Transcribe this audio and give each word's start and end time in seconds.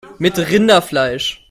Mit 0.17 0.39
Rinderfleisch 0.39 1.37